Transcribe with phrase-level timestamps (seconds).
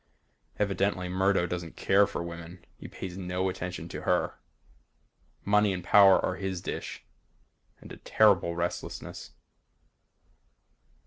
[0.57, 2.65] Evidently Murdo doesn't care for women.
[2.79, 4.39] He pays no attention to her.
[5.45, 7.03] Money and power are his dish.
[7.81, 9.29] And a terrible restlessness.